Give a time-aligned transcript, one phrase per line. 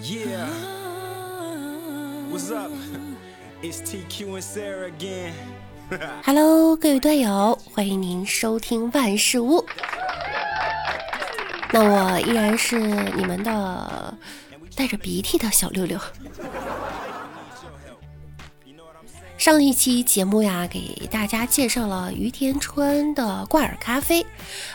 [0.00, 0.46] Yeah.
[2.30, 2.70] What's up?
[3.60, 5.32] It's TQ and Sarah again.
[6.24, 9.66] Hello，各位队友，欢迎您收听万事屋。
[11.72, 14.14] 那我依然是你们的
[14.76, 15.98] 带着鼻涕的小六六。
[19.38, 24.26] 上一期节目呀，给大家介绍了于田川的挂耳咖啡。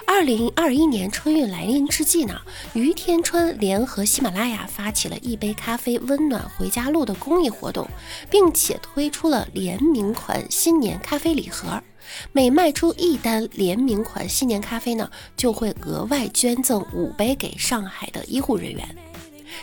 [0.08, 2.40] 二零二一年春运来临之际呢，
[2.74, 7.86] 于田川联合喜马拉雅发起了一杯咖啡温暖回家路的公益活动，
[8.30, 11.84] 并且推出了联名款新年咖啡礼盒。
[12.32, 18.96] 每卖出一单联名款新年咖啡呢，就会额外捐赠五杯给上海的医护人员。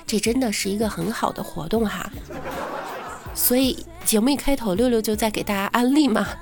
[0.07, 2.13] 这真的是一个很好的活动哈。
[3.41, 6.29] 所以节目一开头，六六就在给大家安利嘛。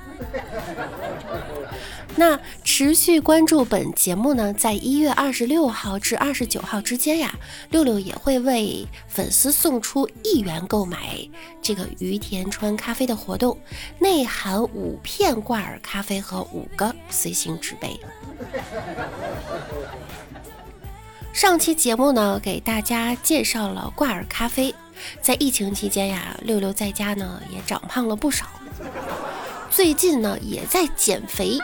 [2.16, 7.33] 那持续关注本节目呢，在一月二十六号至二十九号之间呀，
[7.71, 11.16] 六六也会为粉丝送出一元购买
[11.62, 13.57] 这个于田川咖啡的活动，
[14.01, 17.99] 内含五片挂耳咖啡和五个随行纸杯。
[21.33, 24.74] 上期节目呢，给大家介绍了挂耳咖啡。
[25.21, 28.46] 在疫情期间呀，六六在家呢也长胖了不少。
[29.71, 31.59] 最近呢也在减肥。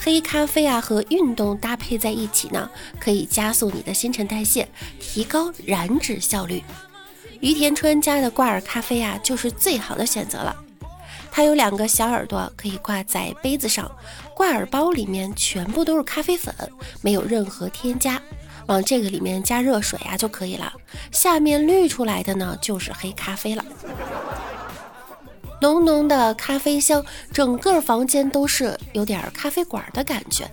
[0.00, 4.68] 黑咖啡啊和运动搭配在一起呢，可以加速你的新陈代谢，
[5.00, 6.62] 提高燃脂效率。
[7.40, 10.54] 于田川家的挂耳咖啡啊，就是最好的选择了。
[11.30, 13.90] 它有两个小耳朵，可以挂在杯子上。
[14.34, 16.54] 挂耳包里面全部都是咖啡粉，
[17.00, 18.20] 没有任何添加。
[18.68, 20.72] 往这个里面加热水啊就可以了。
[21.10, 23.64] 下面滤出来的呢就是黑咖啡了，
[25.60, 30.48] 浓浓的咖啡香，整个房间都是有点咖啡馆的感觉。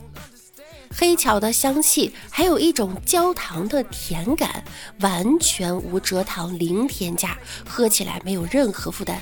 [0.97, 4.63] 黑巧的香气，还有一种焦糖的甜感，
[5.01, 9.19] 完全无蔗糖，零添加，喝起来没有任何负担。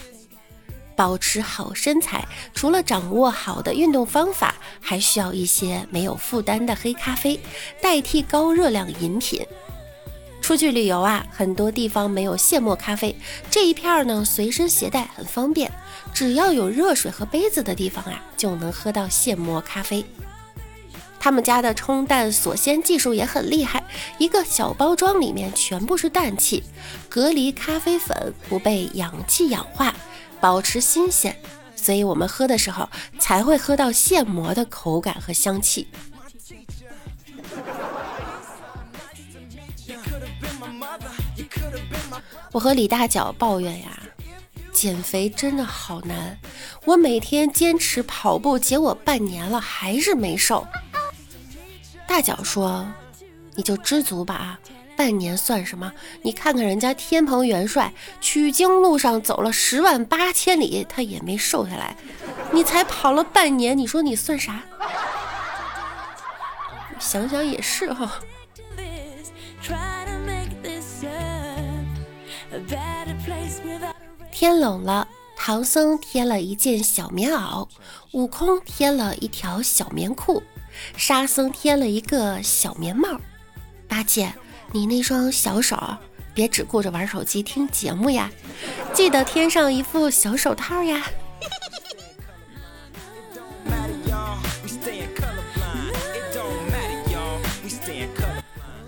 [0.95, 7.40] 保持好身材，除了掌握好的运动方法，还需要一些没有负担的黑咖啡，
[7.81, 9.45] 代替高热量饮品。
[10.41, 13.16] 出去旅游啊，很多地方没有现磨咖啡，
[13.50, 15.72] 这一片儿呢随身携带很方便，
[16.13, 20.06] 只要有热水和杯子的地方啊，就能喝到现磨咖啡。
[21.18, 23.81] 他们家的冲淡锁鲜技术也很厉害，
[24.18, 26.62] 一个小包装里面全部是氮气，
[27.07, 29.95] 隔离咖啡粉不被氧气氧化。
[30.44, 31.34] 保持新鲜，
[31.74, 35.88] 所以我们喝的时候才会喝到现磨的口感和香气。
[42.52, 44.04] 我和李大脚抱怨呀，
[44.74, 46.38] 减肥真的好难。
[46.84, 50.68] 我每天坚持跑步，结果半年了还是没瘦。
[52.06, 52.86] 大脚说
[53.56, 54.60] ：“你就知足吧。”
[54.96, 55.92] 半年算什么？
[56.22, 61.96] 你看看人家天蓬元帅，取经路上走了十万八千里，他也没瘦下来。
[62.52, 64.62] 你才跑了半年，你说你算啥？
[67.00, 68.20] 想想也是哈。
[74.31, 77.68] 天冷了，唐僧添了一件小棉袄，
[78.12, 80.44] 悟空添了一条小棉裤，
[80.96, 83.20] 沙僧添了一个小棉帽，
[83.88, 84.34] 八戒。
[84.72, 85.78] 你那双小手，
[86.34, 88.31] 别只顾着玩手机听节目呀，
[88.94, 91.03] 记得添上一副小手套呀。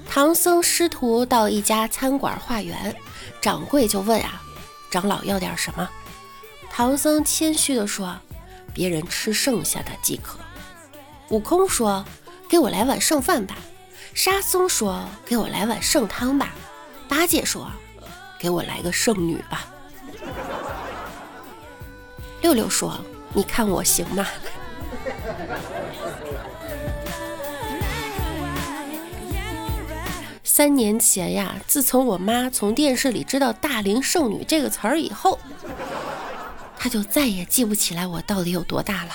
[0.09, 2.96] 唐僧师徒到一家餐馆化缘，
[3.42, 4.42] 掌柜就问啊
[4.90, 5.90] ：“长老要点什么？”
[6.72, 8.18] 唐僧谦虚的说
[8.74, 10.40] ：“别人吃剩下的即可。”
[11.30, 12.06] 悟空说
[12.47, 13.57] ：“给我来碗剩饭吧。”
[14.16, 16.56] 沙僧说：“给我来碗剩汤吧。”
[17.08, 17.70] 八戒说
[18.40, 19.68] ：“给我来个剩女吧。”
[22.42, 22.98] 六六说
[23.36, 24.25] ：“你看我行吗？”
[30.44, 35.38] 三年前呀，自从我妈从电视里知道“大龄剩女”这个词儿以后，
[36.78, 39.12] 她就再也记不起来我到底有多大了。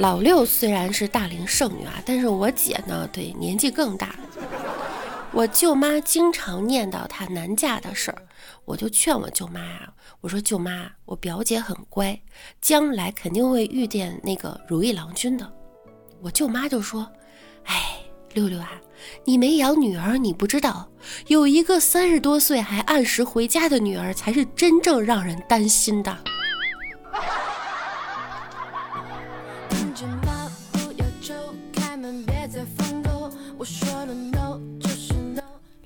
[0.00, 4.14] 老六虽然是大龄剩女啊，但是我姐呢，对年纪更大。
[5.30, 8.22] 我舅妈经常念叨她难嫁的事儿，
[8.64, 9.92] 我就劝我舅妈啊，
[10.22, 12.18] 我说舅妈，我表姐很乖，
[12.62, 15.52] 将来肯定会遇见那个如意郎君的。
[16.22, 17.06] 我舅妈就说
[17.68, 17.98] ：“哎，
[18.32, 18.70] 六六啊，
[19.26, 20.88] 你没养女儿，你不知道，
[21.26, 26.16] 有一个三十多岁还按时回家的女儿，才是真正让人担心的。”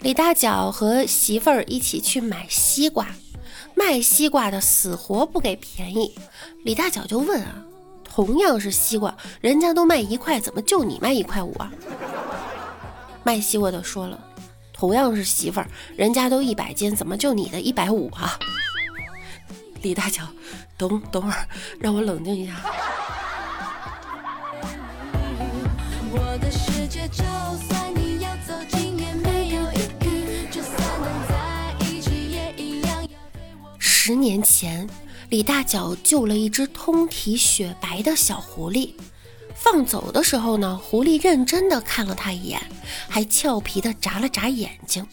[0.05, 3.09] 李大脚和媳妇儿一起去买西瓜，
[3.75, 6.15] 卖西瓜的死活不给便宜。
[6.63, 7.65] 李大脚就问啊，
[8.05, 11.73] 同样是西瓜，人家都卖一块，怎么就你卖一块五啊？
[13.23, 14.23] 卖西瓜的说了，
[14.75, 15.67] 同样是媳妇儿，
[15.97, 18.39] 人家都一百斤，怎么就你的一百五啊？
[19.81, 20.25] 李大脚，
[20.77, 21.49] 等等会儿，
[21.81, 22.57] 让我冷静一下。
[34.07, 34.87] 十年前，
[35.31, 38.93] 李大脚救了一只通体雪白的小狐狸。
[39.55, 42.61] 放走的时候呢，狐狸认真的看了他一眼，
[43.09, 45.09] 还俏皮的眨了眨眼睛。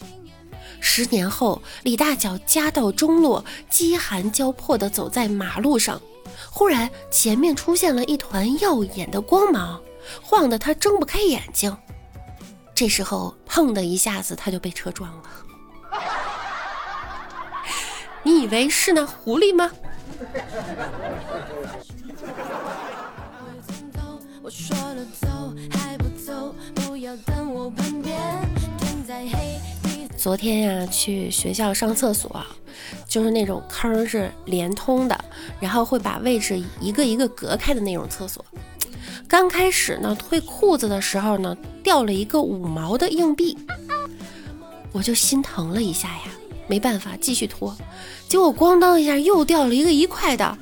[0.82, 6.02] 十年后，李大脚家道中落，饥寒交迫的走在马路上，
[6.52, 9.82] 忽然前面出现了一团耀眼的光芒，
[10.22, 11.74] 晃得他睁不开眼睛。
[12.76, 15.24] 这时候，砰的一下子，他就被车撞了。
[18.24, 19.72] 你以为是那狐狸吗？
[30.18, 32.46] 昨天呀，去学校上厕所，
[33.08, 35.26] 就是那种坑是连通的，
[35.60, 38.46] 然后会把位置一个一个隔开的那种厕所。
[39.28, 43.58] 刚开始呢，退裤子的时候呢，掉了一个五毛的硬币，
[44.92, 46.31] 我就心疼了一下呀。
[46.72, 47.76] 没办法，继续拖，
[48.30, 50.58] 结果咣当一下又掉了一个一块的，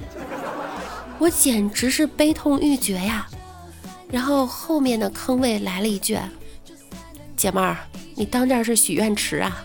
[1.20, 3.28] 我简直是悲痛欲绝呀！
[4.10, 6.18] 然后后面的坑位来了一句
[7.38, 7.78] ：“姐妹儿，
[8.16, 9.64] 你当这是许愿池啊？”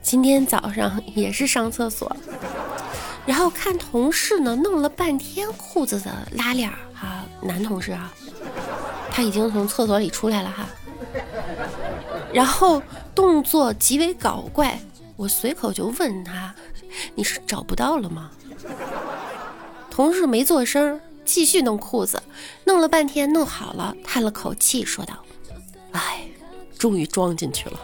[0.00, 2.16] 今天早上也是上厕所。
[3.28, 8.10] 然后看同事呢，弄了半天裤子的拉链儿哈，男同事啊，
[9.10, 10.66] 他已经从厕所里出来了哈，
[12.32, 12.82] 然后
[13.14, 14.80] 动作极为搞怪，
[15.14, 16.54] 我随口就问他
[17.14, 18.30] ：“你是找不到了吗？”
[19.92, 22.22] 同事没做声，继续弄裤子，
[22.64, 25.14] 弄了半天弄好了，叹了口气说道
[25.92, 26.26] ：“哎，
[26.78, 27.78] 终于装进去了。”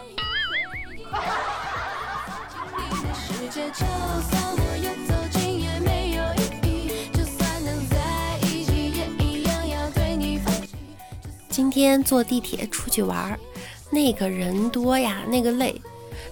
[11.55, 13.39] 今天坐地铁出去玩，
[13.89, 15.81] 那个人多呀，那个累。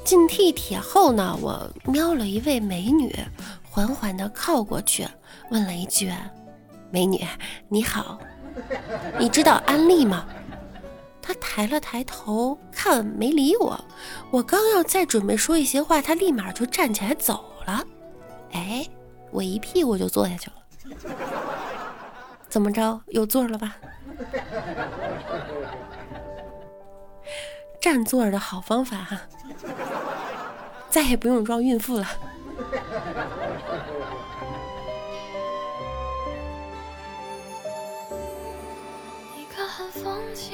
[0.03, 3.15] 进地铁后呢，我瞄了一位美女，
[3.63, 5.07] 缓缓地靠过去，
[5.49, 6.13] 问了一句
[6.91, 7.25] ：“美女，
[7.69, 8.19] 你好，
[9.17, 10.27] 你知道安利吗？”
[11.23, 13.79] 她抬了抬头，看没理我。
[14.33, 17.87] 我刚要再准备说一些话，她立马就站起来走了。
[18.51, 18.85] 哎，
[19.31, 20.57] 我一屁股就坐下去了。
[22.49, 23.77] 怎么着，有座了吧？
[27.83, 29.21] 占座的好方法哈，
[30.89, 32.07] 再也不用装孕妇了。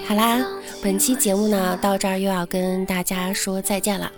[0.07, 0.43] 好啦，
[0.83, 4.11] 本期节目呢到这儿又要跟大家说再见了，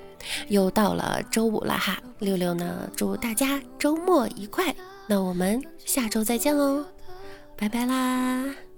[0.46, 1.98] 又到了周五了哈。
[2.20, 4.72] 六六呢祝大家周末愉快，
[5.08, 6.84] 那我们下周再见喽，
[7.56, 8.69] 拜拜啦。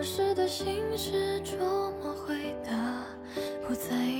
[0.00, 1.58] 儿时的心事琢
[2.02, 3.04] 磨回答，
[3.68, 4.19] 不在意